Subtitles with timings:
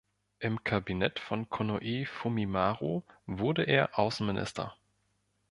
[0.39, 4.75] Im Kabinett von Konoe Fumimaro wurde er Außenminister.